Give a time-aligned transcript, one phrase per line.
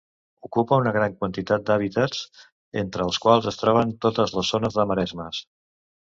[0.45, 2.23] Ocupa una gran quantitat d'hàbitats,
[2.81, 5.43] entre els quals es troben totes les zones de maresmes.